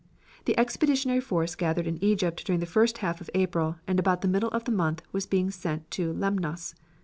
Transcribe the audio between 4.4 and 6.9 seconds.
of the month was being sent to Lemnos.